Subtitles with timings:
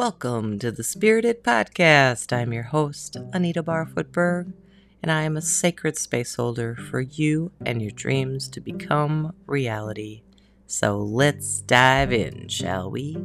[0.00, 2.34] Welcome to the Spirited Podcast.
[2.34, 4.54] I'm your host, Anita Barfootberg,
[5.02, 10.22] and I am a sacred space holder for you and your dreams to become reality.
[10.66, 13.18] So let's dive in, shall we?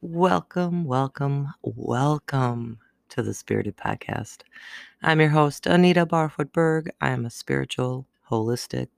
[0.00, 2.78] Welcome, welcome, welcome
[3.10, 4.38] to the Spirited Podcast.
[5.04, 6.88] I'm your host, Anita Barfootberg.
[7.00, 8.88] I'm a spiritual, holistic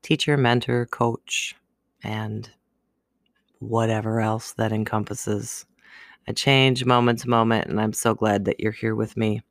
[0.00, 1.54] teacher, mentor, coach,
[2.02, 2.50] and
[3.60, 5.66] whatever else that encompasses.
[6.26, 9.42] I change moment to moment, and I'm so glad that you're here with me.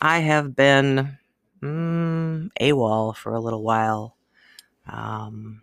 [0.00, 1.18] I have been
[1.62, 4.16] mm, AWOL for a little while.
[4.86, 5.62] Um,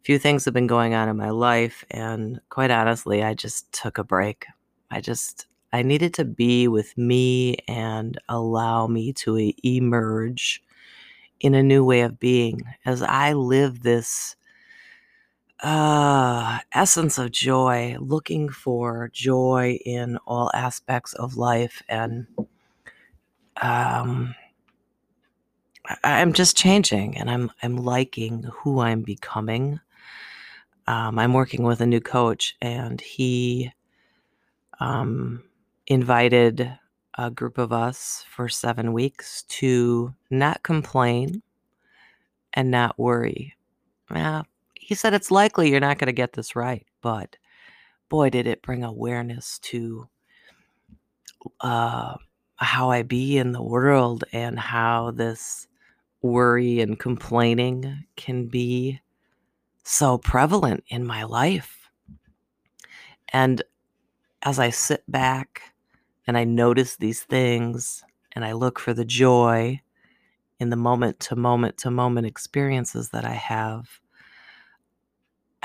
[0.00, 3.72] a few things have been going on in my life, and quite honestly, I just
[3.72, 4.46] took a break.
[4.90, 10.62] I just I needed to be with me and allow me to emerge
[11.40, 14.36] in a new way of being as I live this
[15.60, 21.82] uh, essence of joy, looking for joy in all aspects of life.
[21.88, 22.26] And
[23.60, 24.34] um,
[26.04, 29.80] I, am just changing and I'm, I'm liking who I'm becoming.
[30.86, 33.72] Um, I'm working with a new coach and he
[34.78, 35.42] um,
[35.86, 36.70] invited
[37.18, 41.42] a group of us for seven weeks to not complain
[42.52, 43.54] and not worry.
[44.14, 44.42] Yeah,
[44.86, 47.36] he said it's likely you're not going to get this right, but
[48.08, 50.06] boy, did it bring awareness to
[51.60, 52.14] uh,
[52.54, 55.66] how I be in the world and how this
[56.22, 59.00] worry and complaining can be
[59.82, 61.90] so prevalent in my life.
[63.32, 63.62] And
[64.42, 65.74] as I sit back
[66.28, 68.04] and I notice these things
[68.36, 69.80] and I look for the joy
[70.60, 73.88] in the moment to moment to moment experiences that I have,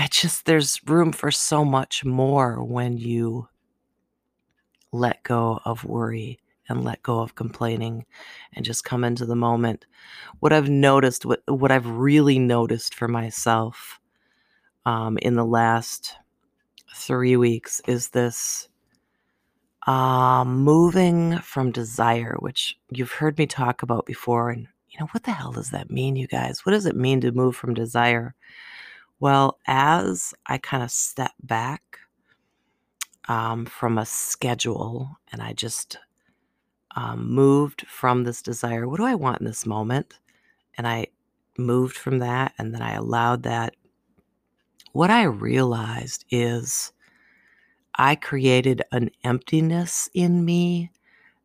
[0.02, 3.48] I just, there's room for so much more when you
[4.92, 8.08] let go of worry and let go of complaining
[8.54, 9.86] and just come into the moment.
[10.40, 14.00] What I've noticed, what, what I've really noticed for myself
[14.88, 16.16] um, in the last
[16.96, 18.70] three weeks is this
[19.86, 24.50] uh, moving from desire, which you've heard me talk about before.
[24.50, 26.66] And, you know, what the hell does that mean, you guys?
[26.66, 28.34] What does it mean to move from desire?
[29.22, 32.00] Well, as I kind of step back
[33.30, 36.00] um, from a schedule and I just
[36.96, 40.16] um, moved from this desire, what do I want in this moment?
[40.76, 41.06] And I
[41.56, 43.76] moved from that and then I allowed that.
[44.92, 46.92] What I realized is
[47.94, 50.90] I created an emptiness in me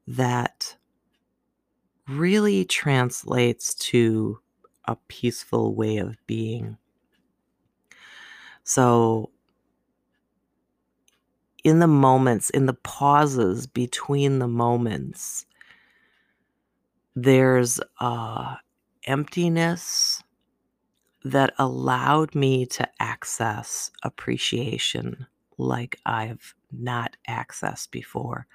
[0.09, 0.77] that
[2.09, 4.39] really translates to
[4.87, 6.79] a peaceful way of being.
[8.67, 9.31] So,
[11.65, 15.45] in the moments, in the pauses between the moments,
[17.15, 18.57] there's a
[19.07, 20.23] emptiness
[21.25, 25.27] that allowed me to access appreciation
[25.59, 28.47] like I've not accessed before.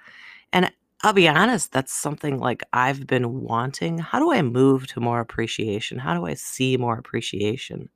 [0.52, 0.72] And
[1.02, 3.98] I'll be honest, that's something like I've been wanting.
[3.98, 5.98] How do I move to more appreciation?
[5.98, 7.90] How do I see more appreciation?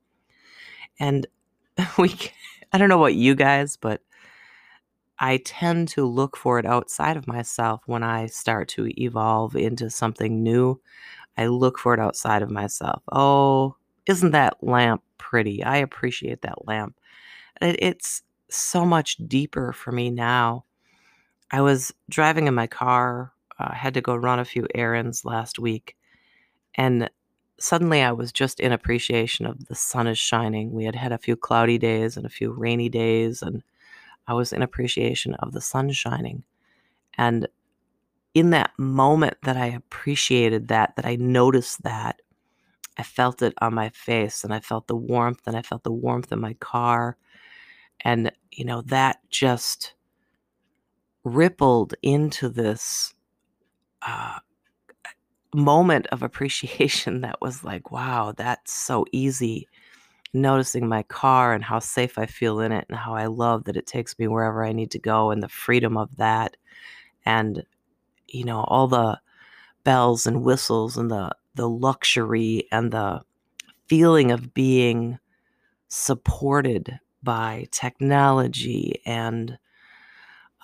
[0.98, 1.26] And
[1.98, 2.14] we
[2.72, 4.00] I don't know what you guys, but
[5.18, 9.88] I tend to look for it outside of myself when I start to evolve into
[9.88, 10.80] something new.
[11.38, 13.02] I look for it outside of myself.
[13.12, 13.76] Oh,
[14.06, 15.62] isn't that lamp pretty?
[15.64, 16.96] I appreciate that lamp.
[17.60, 20.64] It, it's so much deeper for me now.
[21.50, 25.58] I was driving in my car, uh, had to go run a few errands last
[25.58, 25.96] week,
[26.76, 27.10] and
[27.58, 30.72] suddenly I was just in appreciation of the sun is shining.
[30.72, 33.62] We had had a few cloudy days and a few rainy days, and
[34.26, 36.44] I was in appreciation of the sun shining.
[37.18, 37.48] And
[38.34, 42.20] in that moment that I appreciated that, that I noticed that,
[42.98, 45.92] I felt it on my face and I felt the warmth and I felt the
[45.92, 47.16] warmth in my car.
[48.02, 49.94] And, you know, that just
[51.24, 53.14] rippled into this
[54.02, 54.38] uh,
[55.56, 59.68] moment of appreciation that was like, wow, that's so easy.
[60.34, 63.76] Noticing my car and how safe I feel in it, and how I love that
[63.76, 66.56] it takes me wherever I need to go, and the freedom of that,
[67.26, 67.64] and
[68.28, 69.20] you know, all the
[69.84, 73.22] bells and whistles, and the the luxury and the
[73.88, 75.18] feeling of being
[75.88, 79.58] supported by technology and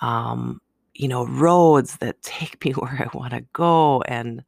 [0.01, 0.61] um,
[0.93, 4.43] you know roads that take me where I want to go and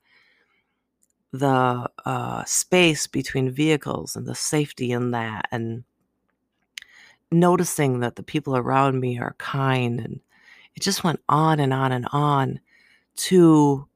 [1.39, 5.83] the uh, space between vehicles and the safety in that and
[7.31, 10.19] noticing that the people around me are kind and
[10.75, 12.59] it just went on and on and on
[13.15, 13.87] to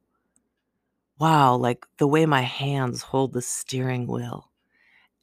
[1.18, 4.50] wow, like the way my hands hold the steering wheel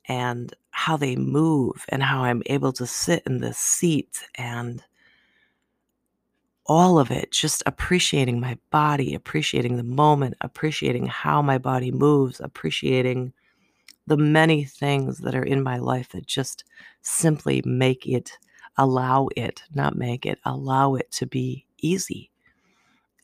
[0.08, 4.84] and how they move and how I'm able to sit in this seat and
[6.68, 12.40] all of it, just appreciating my body, appreciating the moment, appreciating how my body moves,
[12.40, 13.34] appreciating
[14.08, 16.64] the many things that are in my life that just
[17.02, 18.32] simply make it,
[18.78, 22.32] allow it, not make it, allow it to be easy.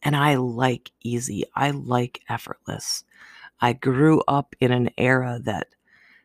[0.04, 3.04] And I like easy, I like effortless.
[3.62, 5.68] I grew up in an era that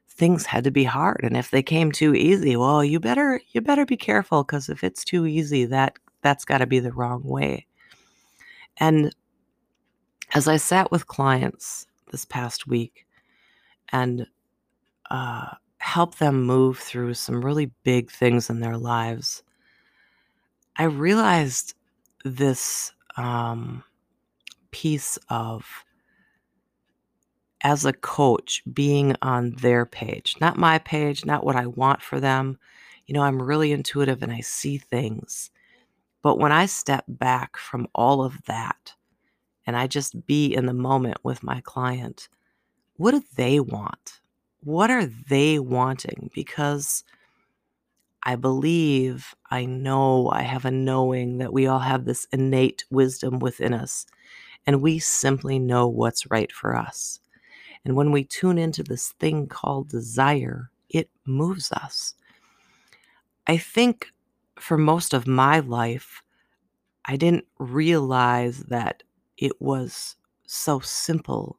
[0.09, 3.61] things had to be hard and if they came too easy well you better you
[3.61, 7.23] better be careful because if it's too easy that that's got to be the wrong
[7.25, 7.67] way.
[8.79, 9.15] And
[10.35, 13.07] as I sat with clients this past week
[13.91, 14.27] and
[15.11, 19.43] uh, help them move through some really big things in their lives,
[20.77, 21.75] I realized
[22.25, 23.83] this um,
[24.71, 25.67] piece of
[27.63, 32.21] as a coach being on their page, not my page, not what I want for
[32.21, 32.59] them.
[33.07, 35.51] You know, I'm really intuitive and I see things.
[36.23, 38.95] But when I step back from all of that
[39.67, 42.29] and I just be in the moment with my client,
[42.97, 44.21] what do they want?
[44.65, 46.31] What are they wanting?
[46.35, 47.05] Because
[48.25, 53.39] I believe, I know, I have a knowing that we all have this innate wisdom
[53.39, 54.07] within us,
[54.67, 57.21] and we simply know what's right for us.
[57.85, 62.15] And when we tune into this thing called desire, it moves us.
[63.47, 64.13] I think
[64.61, 66.23] for most of my life,
[67.05, 69.03] I didn't realize that
[69.37, 70.17] it was
[70.47, 71.59] so simple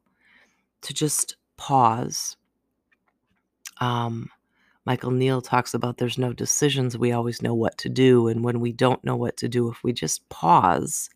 [0.82, 2.36] to just pause.
[3.80, 4.30] Um,
[4.84, 8.28] Michael Neill talks about there's no decisions, we always know what to do.
[8.28, 11.10] And when we don't know what to do, if we just pause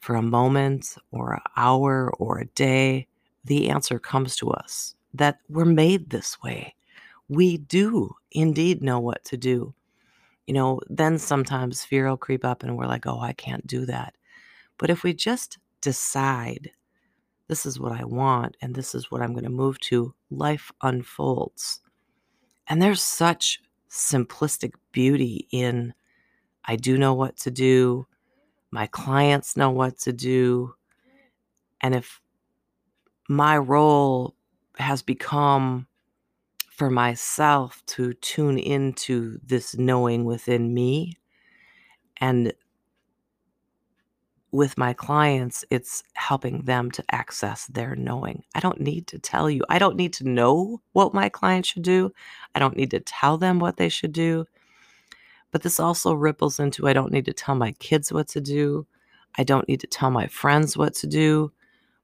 [0.00, 3.06] for a moment or an hour or a day,
[3.44, 6.74] the answer comes to us that we're made this way.
[7.28, 9.74] We do indeed know what to do
[10.48, 13.84] you know, then sometimes fear will creep up and we're like, oh, I can't do
[13.84, 14.14] that.
[14.78, 16.70] But if we just decide,
[17.48, 20.72] this is what I want and this is what I'm going to move to, life
[20.80, 21.82] unfolds.
[22.66, 23.60] And there's such
[23.90, 25.92] simplistic beauty in
[26.64, 28.06] I do know what to do,
[28.70, 30.74] my clients know what to do.
[31.82, 32.22] And if
[33.28, 34.34] my role
[34.78, 35.87] has become
[36.78, 41.12] for myself to tune into this knowing within me.
[42.18, 42.52] And
[44.52, 48.44] with my clients, it's helping them to access their knowing.
[48.54, 51.82] I don't need to tell you, I don't need to know what my clients should
[51.82, 52.12] do.
[52.54, 54.46] I don't need to tell them what they should do.
[55.50, 58.86] But this also ripples into I don't need to tell my kids what to do.
[59.36, 61.50] I don't need to tell my friends what to do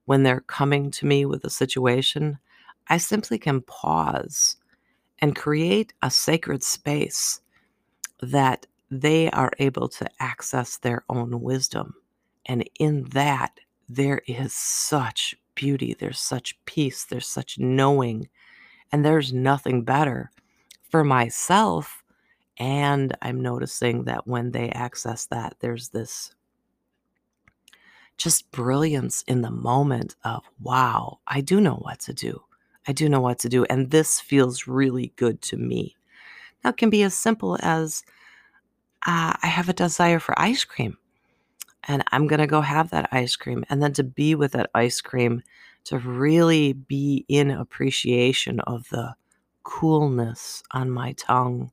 [0.06, 2.38] when they're coming to me with a situation.
[2.88, 4.56] I simply can pause
[5.24, 7.40] and create a sacred space
[8.20, 11.94] that they are able to access their own wisdom.
[12.44, 18.28] And in that, there is such beauty, there's such peace, there's such knowing,
[18.92, 20.30] and there's nothing better
[20.90, 22.02] for myself.
[22.58, 26.34] And I'm noticing that when they access that, there's this
[28.18, 32.42] just brilliance in the moment of, wow, I do know what to do.
[32.86, 33.64] I do know what to do.
[33.64, 35.96] And this feels really good to me.
[36.62, 38.04] Now, it can be as simple as
[39.06, 40.96] uh, I have a desire for ice cream
[41.86, 43.64] and I'm going to go have that ice cream.
[43.68, 45.42] And then to be with that ice cream,
[45.84, 49.14] to really be in appreciation of the
[49.64, 51.70] coolness on my tongue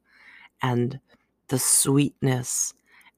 [0.62, 1.00] and
[1.48, 2.74] the sweetness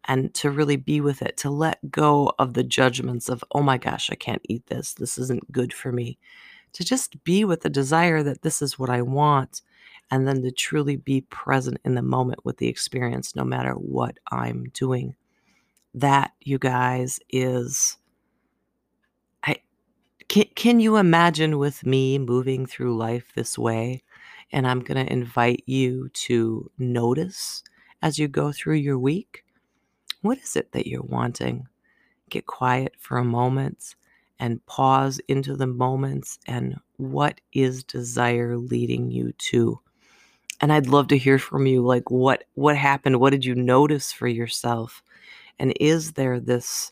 [0.05, 3.77] and to really be with it, to let go of the judgments of, oh my
[3.77, 4.93] gosh, I can't eat this.
[4.93, 6.17] This isn't good for me
[6.73, 9.61] to just be with the desire that this is what I want,
[10.11, 14.17] and then to truly be present in the moment with the experience, no matter what
[14.31, 15.15] I'm doing.
[15.93, 17.97] That, you guys, is.
[19.43, 19.57] I
[20.27, 24.03] can, can you imagine with me moving through life this way?
[24.51, 27.63] And I'm going to invite you to notice
[28.01, 29.43] as you go through your week
[30.23, 31.67] what is it that you're wanting?
[32.29, 33.95] Get quiet for a moment
[34.43, 39.79] and pause into the moments and what is desire leading you to?
[40.59, 43.19] And i'd love to hear from you like what what happened?
[43.21, 45.01] What did you notice for yourself?
[45.59, 46.91] And is there this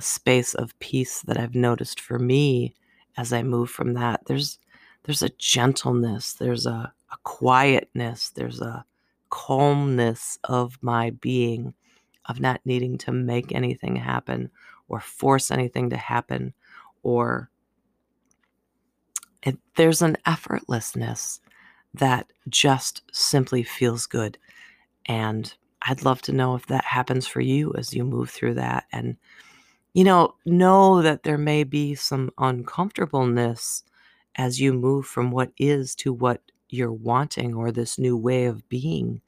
[0.00, 2.74] space of peace that i've noticed for me
[3.16, 4.22] as i move from that?
[4.26, 4.58] There's
[5.04, 8.84] there's a gentleness there's a, a quietness there's a
[9.32, 11.72] calmness of my being,
[12.26, 14.50] of not needing to make anything happen
[14.88, 16.52] or force anything to happen,
[17.02, 17.50] or
[19.42, 21.40] it, there's an effortlessness
[21.94, 24.38] that just simply feels good.
[25.06, 28.84] And I'd love to know if that happens for you as you move through that.
[28.92, 29.16] And,
[29.94, 33.82] you know, know that there may be some uncomfortableness
[34.36, 36.40] as you move from what is to what
[36.70, 39.20] you're wanting or this new way of being.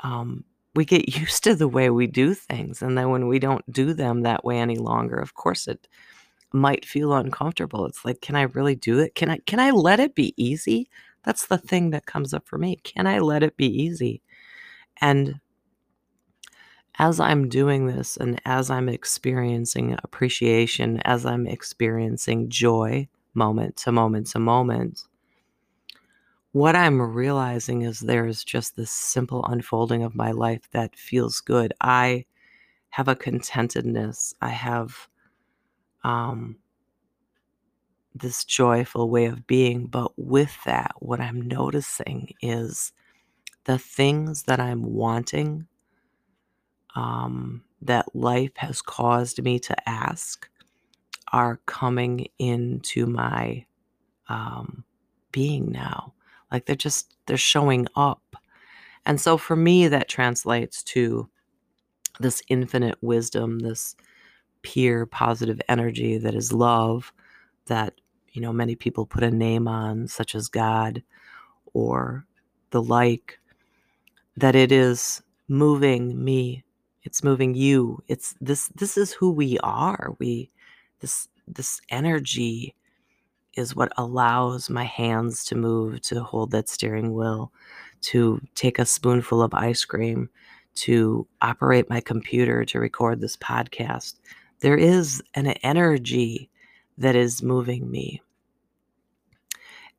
[0.00, 2.82] Um, we get used to the way we do things.
[2.82, 5.86] And then when we don't do them that way any longer, of course it
[6.56, 7.86] might feel uncomfortable.
[7.86, 9.14] It's like, can I really do it?
[9.14, 10.88] Can I can I let it be easy?
[11.24, 12.76] That's the thing that comes up for me.
[12.76, 14.22] Can I let it be easy?
[15.00, 15.40] And
[16.98, 23.92] as I'm doing this and as I'm experiencing appreciation, as I'm experiencing joy moment to
[23.92, 25.02] moment to moment,
[26.52, 31.74] what I'm realizing is there's just this simple unfolding of my life that feels good.
[31.82, 32.24] I
[32.90, 34.32] have a contentedness.
[34.40, 35.06] I have
[36.06, 36.56] um,
[38.14, 39.86] this joyful way of being.
[39.86, 42.92] But with that, what I'm noticing is
[43.64, 45.66] the things that I'm wanting
[46.94, 50.48] um, that life has caused me to ask
[51.32, 53.66] are coming into my
[54.28, 54.84] um,
[55.32, 56.14] being now.
[56.52, 58.22] Like they're just, they're showing up.
[59.04, 61.28] And so for me, that translates to
[62.20, 63.96] this infinite wisdom, this
[64.66, 67.12] pure positive energy that is love
[67.66, 67.94] that,
[68.32, 71.04] you know, many people put a name on, such as God
[71.72, 72.26] or
[72.70, 73.38] the like,
[74.36, 76.64] that it is moving me.
[77.04, 78.02] It's moving you.
[78.08, 80.16] It's this this is who we are.
[80.18, 80.50] We
[80.98, 82.74] this this energy
[83.54, 87.52] is what allows my hands to move to hold that steering wheel
[88.00, 90.28] to take a spoonful of ice cream
[90.74, 94.14] to operate my computer to record this podcast
[94.60, 96.50] there is an energy
[96.98, 98.22] that is moving me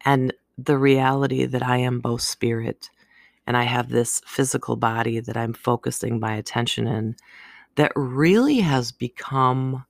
[0.05, 2.89] and the reality that i am both spirit
[3.47, 7.15] and I have this physical body that I'm focusing my attention in
[7.75, 9.85] that really has become,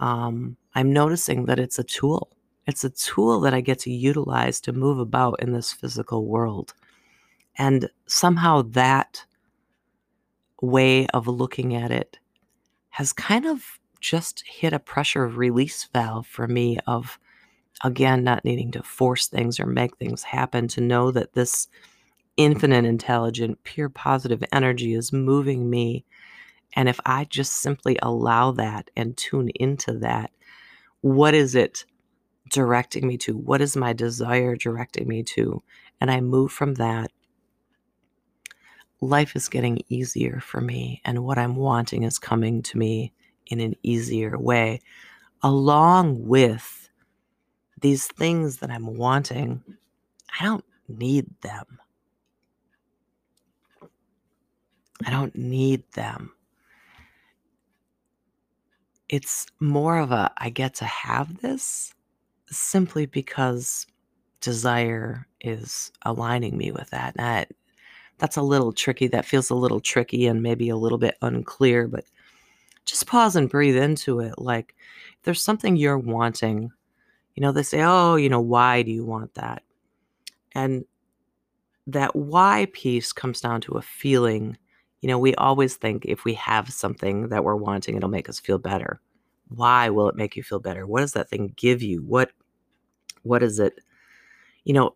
[0.00, 2.36] um, I'm noticing that it's a tool.
[2.66, 6.74] It's a tool that I get to utilize to move about in this physical world.
[7.56, 9.24] And somehow that
[10.60, 12.18] way of looking at it
[12.90, 17.18] has kind of just hit a pressure release valve for me of,
[17.84, 21.68] again, not needing to force things or make things happen, to know that this
[22.36, 26.04] infinite intelligent, pure positive energy is moving me.
[26.74, 30.32] And if I just simply allow that and tune into that,
[31.00, 31.84] what is it
[32.50, 33.36] directing me to?
[33.36, 35.62] What is my desire directing me to?
[36.00, 37.12] And I move from that.
[39.00, 43.12] Life is getting easier for me, and what I'm wanting is coming to me
[43.46, 44.80] in an easier way,
[45.42, 46.88] along with
[47.80, 49.62] these things that I'm wanting.
[50.40, 51.78] I don't need them.
[55.04, 56.32] I don't need them.
[59.08, 61.92] It's more of a I get to have this
[62.46, 63.86] simply because
[64.40, 67.14] desire is aligning me with that.
[67.16, 67.50] that
[68.18, 69.08] that's a little tricky.
[69.08, 72.04] That feels a little tricky and maybe a little bit unclear, but
[72.84, 74.34] just pause and breathe into it.
[74.38, 74.74] Like,
[75.18, 76.70] if there's something you're wanting,
[77.34, 79.62] you know, they say, oh, you know, why do you want that?
[80.54, 80.84] And
[81.86, 84.56] that why piece comes down to a feeling
[85.02, 88.38] you know, we always think if we have something that we're wanting, it'll make us
[88.38, 89.00] feel better.
[89.48, 90.86] Why will it make you feel better?
[90.86, 92.02] What does that thing give you?
[92.02, 92.30] What
[93.22, 93.80] what is it?
[94.64, 94.94] You know,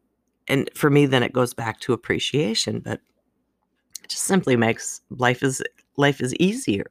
[0.48, 3.00] and for me then it goes back to appreciation, but
[4.02, 5.62] it just simply makes life is
[5.96, 6.86] life is easier.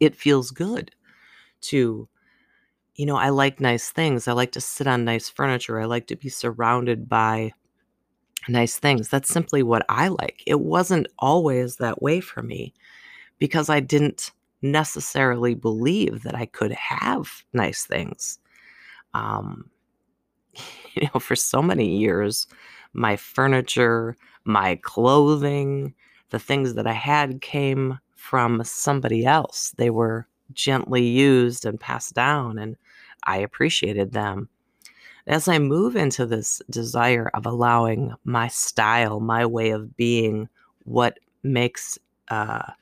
[0.00, 0.92] It feels good
[1.62, 2.08] to
[2.96, 4.28] you know, I like nice things.
[4.28, 5.80] I like to sit on nice furniture.
[5.80, 7.52] I like to be surrounded by
[8.48, 9.08] nice things.
[9.08, 10.42] That's simply what I like.
[10.46, 12.74] It wasn't always that way for me
[13.38, 18.38] because I didn't necessarily believe that I could have nice things.
[19.14, 19.70] Um,
[20.94, 22.46] you know, for so many years,
[22.92, 25.94] my furniture, my clothing,
[26.30, 29.72] the things that I had came from somebody else.
[29.78, 32.76] They were gently used and passed down, and
[33.24, 34.48] I appreciated them
[35.28, 40.48] as I move into this desire of allowing my style, my way of being,
[40.84, 41.98] what makes
[42.28, 42.72] uh,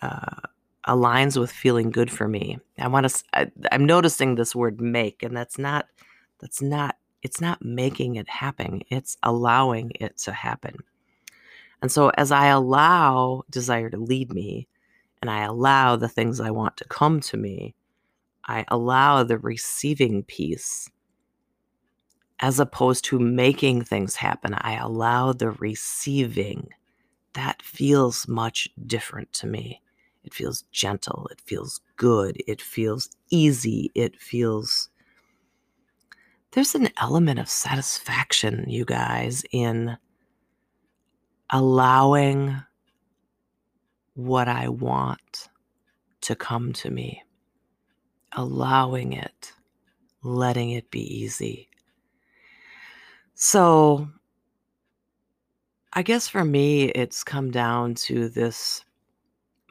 [0.00, 0.40] uh,
[0.88, 2.58] aligns with feeling good for me.
[2.78, 3.24] I want to.
[3.34, 5.86] I, I'm noticing this word "make," and that's not.
[6.40, 6.96] That's not.
[7.22, 8.82] It's not making it happen.
[8.88, 10.78] It's allowing it to happen.
[11.86, 14.66] And so, as I allow desire to lead me
[15.22, 17.76] and I allow the things I want to come to me,
[18.44, 20.90] I allow the receiving piece
[22.40, 24.54] as opposed to making things happen.
[24.54, 26.70] I allow the receiving.
[27.34, 29.80] That feels much different to me.
[30.24, 31.28] It feels gentle.
[31.30, 32.42] It feels good.
[32.48, 33.92] It feels easy.
[33.94, 34.88] It feels.
[36.50, 39.96] There's an element of satisfaction, you guys, in
[41.50, 42.62] allowing
[44.14, 45.48] what I want
[46.22, 47.22] to come to me,
[48.32, 49.52] allowing it,
[50.22, 51.68] letting it be easy.
[53.34, 54.08] So,
[55.92, 58.84] I guess for me, it's come down to this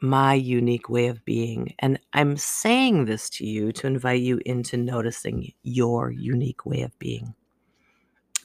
[0.00, 1.74] my unique way of being.
[1.78, 6.96] And I'm saying this to you to invite you into noticing your unique way of
[6.98, 7.34] being.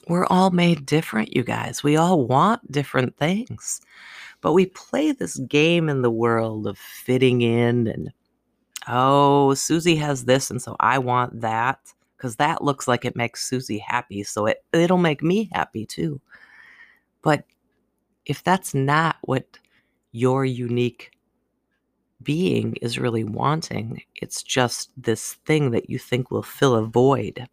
[0.08, 1.82] We're all made different, you guys.
[1.82, 3.80] We all want different things.
[4.40, 8.12] But we play this game in the world of fitting in and,
[8.88, 11.78] oh, Susie has this, and so I want that
[12.16, 14.22] because that looks like it makes Susie happy.
[14.24, 16.20] So it, it'll make me happy too.
[17.22, 17.44] But
[18.26, 19.58] if that's not what
[20.10, 21.12] your unique
[22.22, 27.48] being is really wanting, it's just this thing that you think will fill a void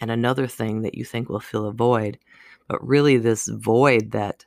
[0.00, 2.18] and another thing that you think will fill a void.
[2.68, 4.44] But really, this void that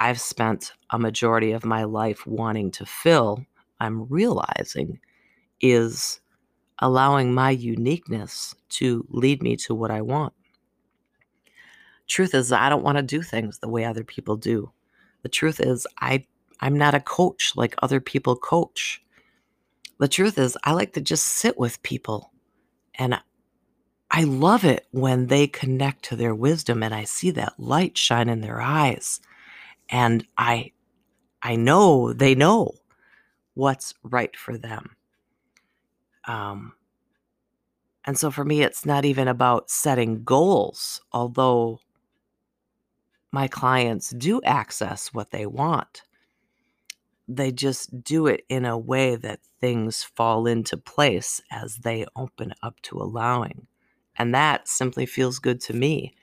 [0.00, 3.44] I've spent a majority of my life wanting to fill,
[3.80, 4.98] I'm realizing
[5.60, 6.20] is
[6.80, 10.32] allowing my uniqueness to lead me to what I want.
[12.08, 14.72] Truth is, I don't want to do things the way other people do.
[15.22, 16.26] The truth is, I,
[16.60, 19.02] I'm not a coach like other people coach.
[19.98, 22.32] The truth is, I like to just sit with people.
[22.96, 23.20] And
[24.14, 28.28] I love it when they connect to their wisdom and I see that light shine
[28.28, 29.20] in their eyes.
[29.88, 30.72] And I
[31.42, 32.74] I know they know
[33.54, 34.96] what's right for them.
[36.26, 36.74] Um,
[38.04, 41.80] and so for me, it's not even about setting goals, although
[43.32, 46.02] my clients do access what they want.
[47.28, 52.52] They just do it in a way that things fall into place as they open
[52.62, 53.66] up to allowing.
[54.16, 56.14] And that simply feels good to me.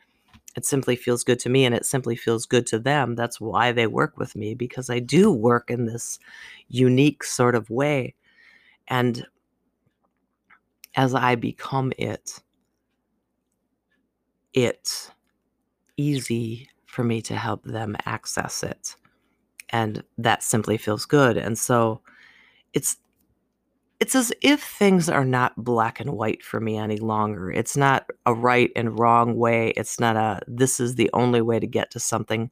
[0.55, 3.15] It simply feels good to me and it simply feels good to them.
[3.15, 6.19] That's why they work with me because I do work in this
[6.67, 8.15] unique sort of way.
[8.87, 9.25] And
[10.95, 12.41] as I become it,
[14.53, 15.11] it's
[15.97, 18.95] easy for me to help them access it.
[19.69, 21.37] And that simply feels good.
[21.37, 22.01] And so
[22.73, 22.97] it's
[23.99, 27.51] it's as if things are not black and white for me any longer.
[27.51, 29.73] It's not a right and wrong way.
[29.75, 32.49] It's not a this is the only way to get to something.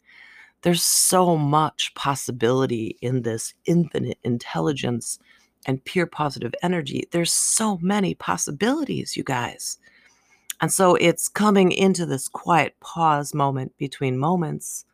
[0.63, 5.19] There's so much possibility in this infinite intelligence
[5.65, 7.07] and pure positive energy.
[7.11, 9.77] There's so many possibilities, you guys.
[10.59, 14.85] And so it's coming into this quiet pause moment between moments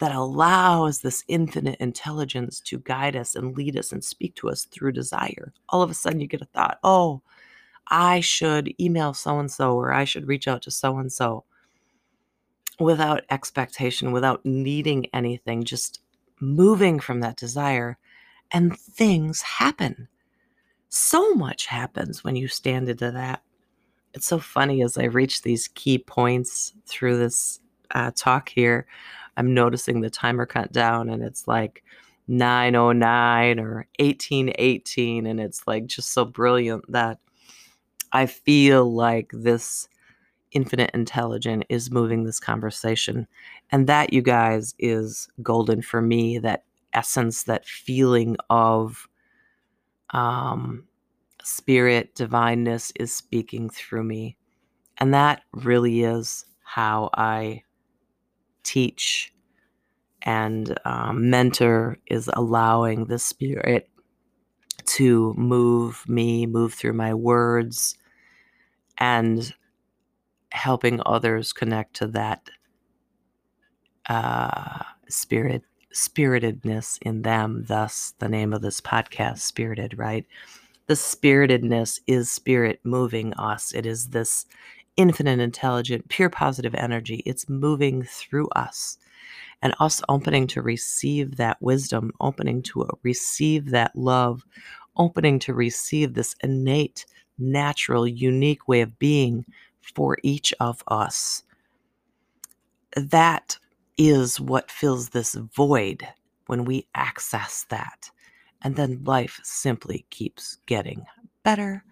[0.00, 4.64] that allows this infinite intelligence to guide us and lead us and speak to us
[4.64, 5.52] through desire.
[5.68, 7.22] All of a sudden, you get a thought, oh,
[7.88, 11.44] I should email so and so, or I should reach out to so and so
[12.78, 16.00] without expectation, without needing anything, just
[16.40, 17.98] moving from that desire
[18.50, 20.08] and things happen.
[20.88, 23.42] So much happens when you stand into that.
[24.14, 27.60] It's so funny as I reach these key points through this
[27.92, 28.86] uh, talk here.
[29.40, 31.82] I'm noticing the timer cut down and it's like
[32.28, 35.26] 909 or 1818.
[35.26, 37.20] And it's like just so brilliant that
[38.12, 39.88] I feel like this
[40.52, 43.26] infinite intelligence is moving this conversation.
[43.72, 49.08] And that, you guys, is golden for me that essence, that feeling of
[50.10, 50.84] um,
[51.42, 54.36] spirit, divineness is speaking through me.
[54.98, 57.62] And that really is how I
[58.62, 59.32] teach
[60.22, 63.88] and um, mentor is allowing the spirit
[64.84, 67.96] to move me, move through my words,
[68.98, 69.54] and
[70.52, 72.50] helping others connect to that
[74.08, 80.26] uh, spirit spiritedness in them, thus the name of this podcast, Spirited, right?
[80.86, 83.72] The spiritedness is spirit moving us.
[83.72, 84.46] It is this
[84.96, 87.22] infinite, intelligent, pure positive energy.
[87.26, 88.98] It's moving through us
[89.62, 94.44] and us opening to receive that wisdom, opening to uh, receive that love,
[94.96, 97.06] opening to receive this innate,
[97.38, 99.44] natural, unique way of being
[99.80, 101.42] for each of us.
[102.96, 103.58] That
[103.96, 106.06] is what fills this void
[106.46, 108.10] when we access that.
[108.62, 111.06] And then life simply keeps getting
[111.42, 111.84] better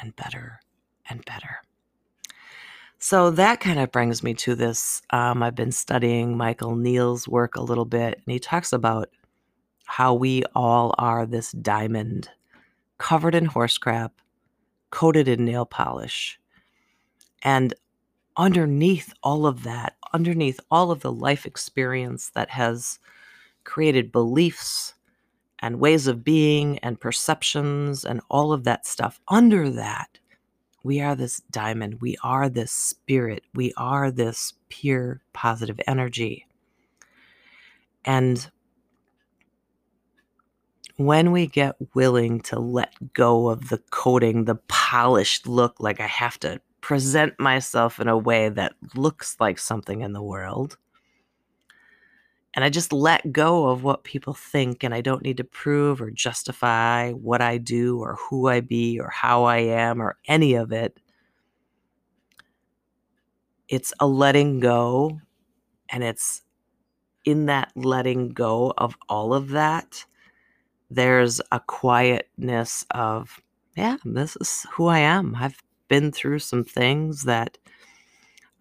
[0.00, 0.60] and better
[1.08, 1.58] and better.
[2.98, 5.02] So that kind of brings me to this.
[5.10, 9.10] Um, I've been studying Michael Neill's work a little bit, and he talks about
[9.84, 12.28] how we all are this diamond
[12.98, 14.12] covered in horse crap,
[14.90, 16.40] coated in nail polish.
[17.42, 17.74] And
[18.36, 22.98] underneath all of that, underneath all of the life experience that has
[23.64, 24.94] created beliefs
[25.60, 30.18] and ways of being and perceptions and all of that stuff, under that,
[30.86, 32.00] we are this diamond.
[32.00, 33.42] We are this spirit.
[33.54, 36.46] We are this pure positive energy.
[38.04, 38.48] And
[40.96, 46.06] when we get willing to let go of the coating, the polished look, like I
[46.06, 50.78] have to present myself in a way that looks like something in the world,
[52.56, 56.00] and I just let go of what people think, and I don't need to prove
[56.00, 60.54] or justify what I do or who I be or how I am or any
[60.54, 60.98] of it.
[63.68, 65.20] It's a letting go,
[65.90, 66.40] and it's
[67.26, 70.06] in that letting go of all of that,
[70.90, 73.38] there's a quietness of,
[73.76, 75.36] yeah, this is who I am.
[75.38, 77.58] I've been through some things that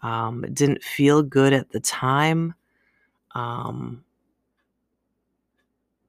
[0.01, 2.55] um, didn't feel good at the time
[3.35, 4.03] um,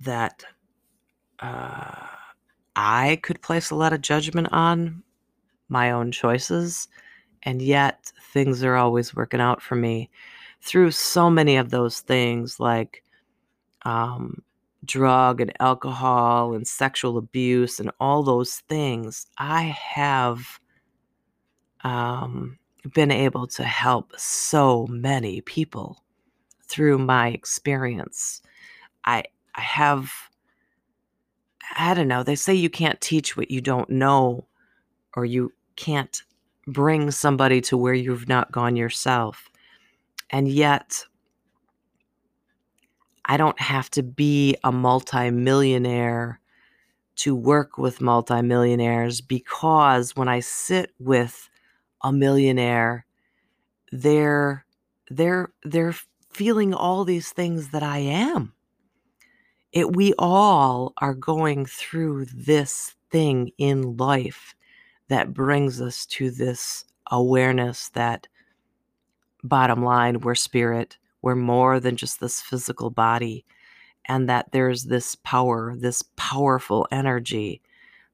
[0.01, 0.45] that
[1.41, 2.07] uh,
[2.77, 5.03] I could place a lot of judgment on
[5.69, 6.89] my own choices,
[7.43, 10.09] and yet things are always working out for me
[10.62, 13.03] through so many of those things like
[13.85, 14.43] um,
[14.85, 19.27] drug and alcohol and sexual abuse and all those things.
[19.39, 20.61] I have
[21.83, 22.59] um,
[22.95, 26.03] been able to help so many people
[26.68, 28.42] through my experience.
[29.05, 29.24] I
[29.55, 30.12] I have
[31.76, 34.46] I don't know, they say you can't teach what you don't know
[35.14, 36.22] or you can't
[36.66, 39.50] bring somebody to where you've not gone yourself.
[40.31, 41.05] And yet
[43.24, 46.40] I don't have to be a multimillionaire
[47.16, 51.48] to work with multimillionaires because when I sit with
[52.02, 53.07] a millionaire,
[53.90, 54.64] they're
[55.11, 55.94] they're they're
[56.37, 58.53] feeling all these things that I am.
[59.72, 64.55] It, we all are going through this thing in life
[65.09, 68.29] that brings us to this awareness that
[69.44, 73.46] bottom line, we're spirit, we're more than just this physical body,
[74.05, 77.62] and that there's this power, this powerful energy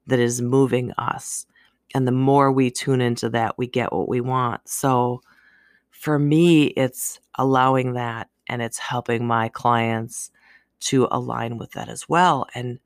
[0.06, 1.44] that is moving us.
[1.92, 4.61] And the more we tune into that, we get what we want.
[4.68, 5.22] So,
[5.90, 10.31] for me, it's allowing that and it's helping my clients
[10.81, 12.47] to align with that as well.
[12.55, 12.79] And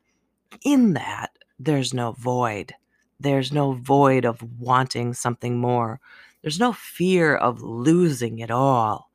[0.63, 2.75] in that, there's no void.
[3.19, 6.01] There's no void of wanting something more.
[6.43, 9.11] There's no fear of losing it all.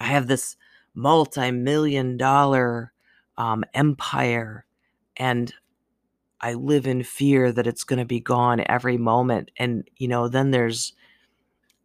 [0.00, 0.56] I have this
[0.94, 2.92] multi million dollar
[3.38, 4.66] um, empire,
[5.16, 5.52] and
[6.40, 9.50] I live in fear that it's going to be gone every moment.
[9.58, 10.94] And, you know, then there's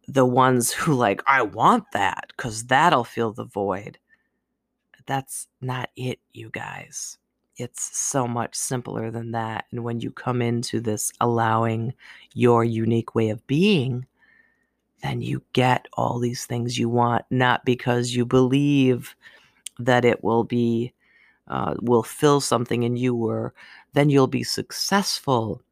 [0.08, 3.98] the ones who like I want that cuz that'll fill the void.
[5.06, 7.18] That's not it, you guys.
[7.56, 9.64] It's so much simpler than that.
[9.70, 11.94] And when you come into this allowing
[12.34, 14.06] your unique way of being,
[15.02, 19.14] then you get all these things you want, not because you believe
[19.78, 20.92] that it will be,
[21.48, 23.54] uh, will fill something in you, or
[23.92, 25.62] then you'll be successful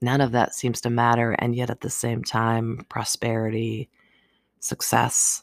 [0.00, 1.32] none of that seems to matter.
[1.38, 3.88] And yet, at the same time, prosperity,
[4.60, 5.42] success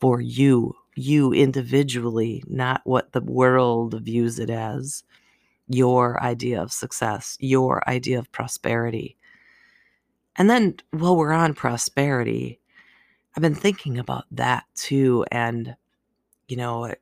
[0.00, 5.04] for you, you individually, not what the world views it as,
[5.68, 9.16] your idea of success, your idea of prosperity.
[10.36, 12.60] And then while we're on prosperity,
[13.36, 15.24] I've been thinking about that too.
[15.30, 15.76] And,
[16.46, 16.94] you know,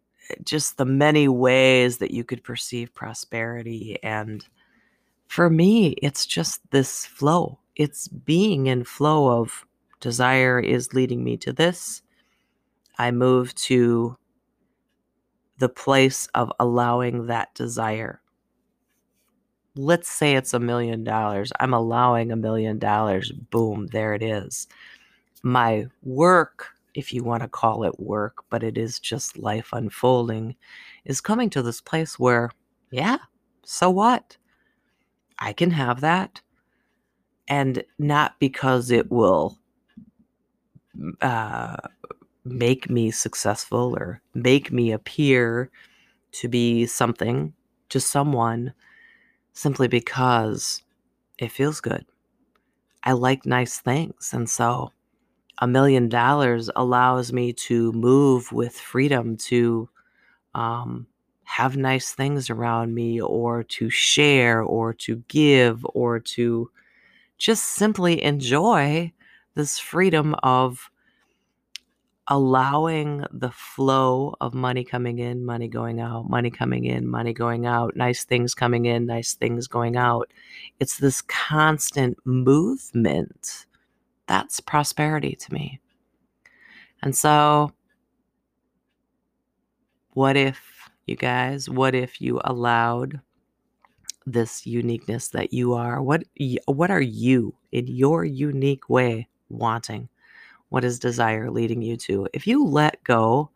[0.42, 4.44] just the many ways that you could perceive prosperity and
[5.28, 7.58] for me, it's just this flow.
[7.74, 9.66] It's being in flow of
[10.00, 12.02] desire is leading me to this.
[12.98, 14.16] I move to
[15.58, 18.20] the place of allowing that desire.
[19.74, 21.52] Let's say it's a million dollars.
[21.60, 23.30] I'm allowing a million dollars.
[23.32, 24.68] Boom, there it is.
[25.42, 30.56] My work, if you want to call it work, but it is just life unfolding,
[31.04, 32.50] is coming to this place where,
[32.90, 33.18] yeah,
[33.64, 34.36] so what?
[35.38, 36.40] I can have that.
[37.48, 39.58] And not because it will
[41.20, 41.76] uh,
[42.44, 45.70] make me successful or make me appear
[46.32, 47.52] to be something
[47.88, 48.72] to someone
[49.52, 50.82] simply because
[51.38, 52.04] it feels good.
[53.04, 54.30] I like nice things.
[54.32, 54.92] And so
[55.58, 59.88] a million dollars allows me to move with freedom to
[60.54, 61.06] um,
[61.46, 66.70] have nice things around me or to share or to give or to
[67.38, 69.12] just simply enjoy
[69.54, 70.90] this freedom of
[72.28, 77.64] allowing the flow of money coming in, money going out, money coming in, money going
[77.64, 80.28] out, nice things coming in, nice things going out.
[80.80, 83.66] It's this constant movement.
[84.26, 85.80] That's prosperity to me.
[87.02, 87.70] And so,
[90.14, 90.75] what if,
[91.06, 93.20] you guys, what if you allowed
[94.26, 96.02] this uniqueness that you are?
[96.02, 96.24] What
[96.66, 100.08] what are you in your unique way wanting?
[100.68, 102.28] What is desire leading you to?
[102.32, 103.50] If you let go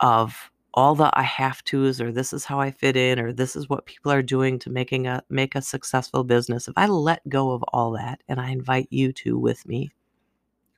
[0.00, 3.56] of all the I have to's or this is how I fit in or this
[3.56, 6.68] is what people are doing to making a make a successful business.
[6.68, 9.92] If I let go of all that and I invite you to with me,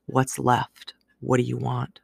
[0.06, 0.94] what's left?
[1.20, 2.00] What do you want?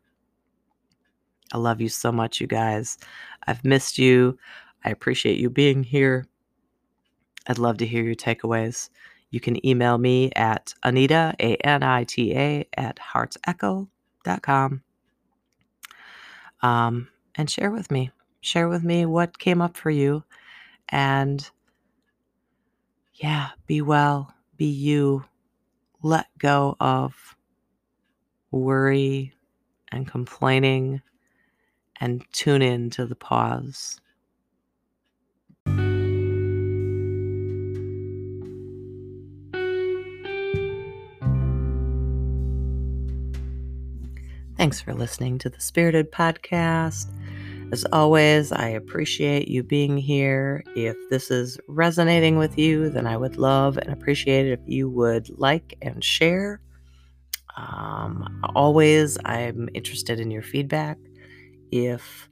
[1.52, 2.98] I love you so much, you guys.
[3.46, 4.38] I've missed you.
[4.84, 6.26] I appreciate you being here.
[7.46, 8.88] I'd love to hear your takeaways.
[9.30, 14.82] You can email me at Anita, A N I T A, at heartsecho.com.
[16.62, 18.10] Um, and share with me.
[18.40, 20.24] Share with me what came up for you.
[20.88, 21.48] And
[23.14, 25.24] yeah, be well, be you.
[26.02, 27.36] Let go of
[28.50, 29.32] worry
[29.90, 31.00] and complaining
[32.02, 34.00] and tune in to the pause.
[44.56, 47.06] Thanks for listening to the Spirited Podcast.
[47.70, 50.64] As always, I appreciate you being here.
[50.74, 54.90] If this is resonating with you, then I would love and appreciate it if you
[54.90, 56.60] would like and share.
[57.56, 60.98] Um, always, I'm interested in your feedback.
[61.72, 62.28] If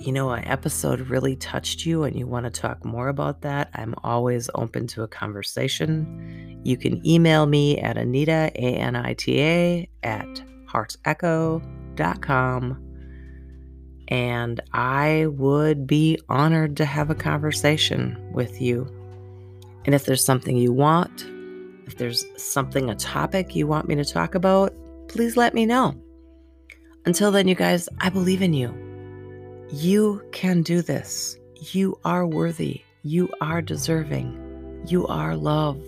[0.00, 3.70] you know an episode really touched you and you want to talk more about that,
[3.74, 6.60] I'm always open to a conversation.
[6.64, 10.26] You can email me at Anita, A N I T A, at
[10.66, 12.88] heartsecho.com.
[14.08, 18.88] And I would be honored to have a conversation with you.
[19.84, 21.24] And if there's something you want,
[21.86, 24.74] if there's something, a topic you want me to talk about,
[25.08, 25.94] please let me know.
[27.04, 28.72] Until then, you guys, I believe in you.
[29.70, 31.36] You can do this.
[31.56, 32.82] You are worthy.
[33.02, 34.84] You are deserving.
[34.86, 35.80] You are love.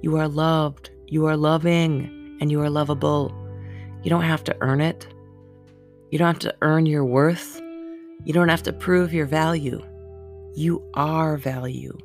[0.00, 0.90] You are loved.
[1.08, 2.38] You are loving.
[2.40, 3.34] And you are lovable.
[4.02, 5.06] You don't have to earn it.
[6.10, 7.60] You don't have to earn your worth.
[8.24, 9.82] You don't have to prove your value.
[10.54, 11.98] You are value.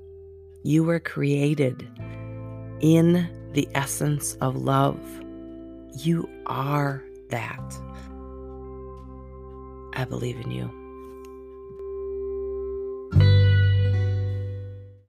[0.64, 1.88] You were created
[2.82, 5.00] in the essence of love.
[5.98, 7.82] You are that.
[9.93, 10.81] I believe in you.